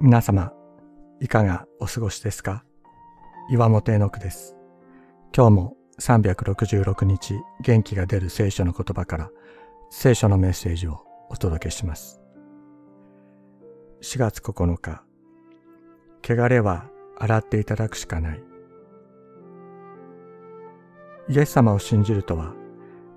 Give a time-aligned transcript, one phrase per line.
[0.00, 0.52] 皆様、
[1.20, 2.64] いかがお過ごしですか？
[3.48, 4.56] 岩本絵の句です。
[5.34, 9.30] 今日も366日元気が出る聖書の言葉から
[9.90, 12.20] 聖書のメッセージをお届けします。
[14.02, 15.04] 4月9日、
[16.22, 18.42] 汚れは洗っていただくしかない。
[21.28, 22.52] イエス様を信じるとは、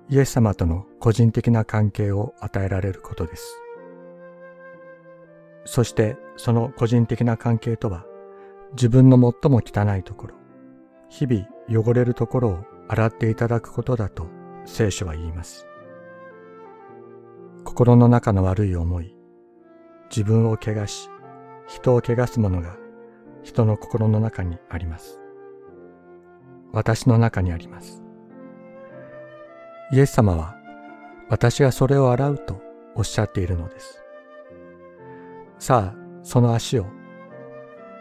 [0.08, 3.60] イエス様との個人的な関係を与えられることです。
[5.70, 8.06] そしてその個人的な関係とは、
[8.72, 10.34] 自分の最も汚いところ、
[11.10, 14.28] 日々汚れるところを洗っていただくことだと
[14.64, 15.66] 聖書は言います。
[17.64, 19.14] 心の中の悪い思い、
[20.08, 21.10] 自分を汚し、
[21.66, 22.78] 人を汚すものが
[23.42, 25.20] 人の心の中にあります。
[26.72, 28.02] 私の中にあります。
[29.92, 30.56] イエス様は
[31.28, 32.58] 私がそれを洗うと
[32.94, 34.07] おっしゃっているのです。
[35.58, 36.86] さあ、その足を、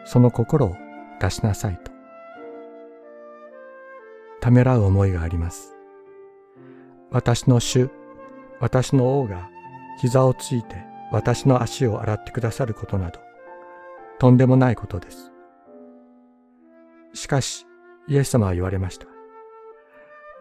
[0.05, 0.75] その心を
[1.19, 1.91] 出しなさいと。
[4.39, 5.75] ためらう思いがあります。
[7.09, 7.89] 私の主、
[8.59, 9.50] 私の王が
[10.00, 13.19] 膝をついて私の足を洗ってくださることなど、
[14.19, 15.31] とんでもないことです。
[17.13, 17.66] しかし、
[18.08, 19.08] イエス様は言われました。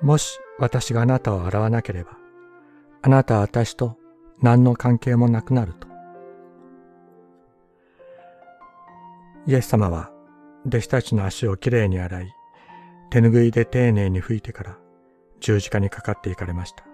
[0.02, 2.18] もし私があなたを洗わなければ、
[3.02, 3.96] あなたは私と
[4.42, 5.95] 何の関係もなくなると。
[9.46, 10.10] イエス様は
[10.66, 12.34] 弟子たちの足をきれいに洗い、
[13.10, 14.76] 手ぬぐいで丁寧に拭いてから
[15.38, 16.84] 十字架にかかっていかれました。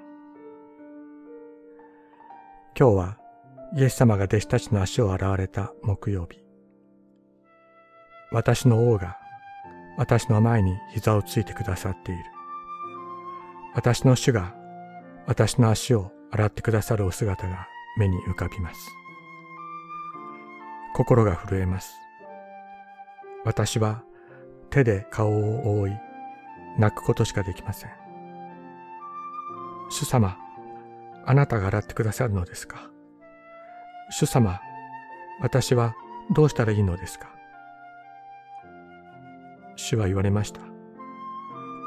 [2.79, 3.19] 今日は
[3.75, 6.45] イエス様が弟子たちの足を洗われた木曜日。
[8.31, 9.17] 私の王が
[9.97, 12.25] 私の前に膝をついてくださっている。
[13.75, 14.55] 私の主が
[15.27, 18.91] 私の足を洗ってくださるお姿が目に浮かびます。
[20.95, 22.02] 心が震えます。
[23.45, 24.05] 私は
[24.71, 25.93] 手で顔を覆い、
[26.79, 27.91] 泣くことしかできません。
[29.91, 30.39] 主様、
[31.27, 32.91] あなたが洗ってくださるのですか？
[34.11, 34.61] 主様、
[35.41, 35.95] 私は
[36.35, 37.29] どうしたらいいのですか？
[39.77, 40.61] 主は言われました。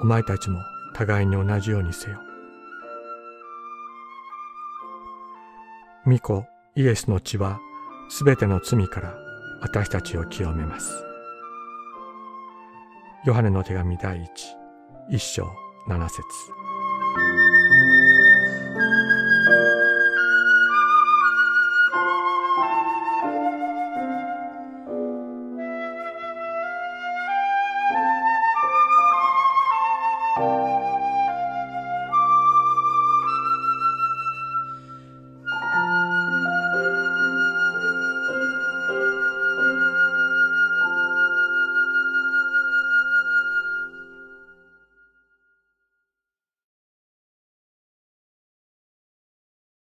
[0.01, 0.59] お前たちも
[0.93, 2.19] 互いに同じようにせよ。
[6.05, 7.59] 御子イエスの血は
[8.09, 9.15] すべての罪から
[9.61, 11.03] 私たちを清めます。
[13.25, 14.29] ヨハネの手紙第一、
[15.09, 15.51] 一章
[15.87, 16.21] 七節。